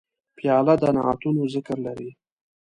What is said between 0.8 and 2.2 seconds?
د نعتونو ذکر لري.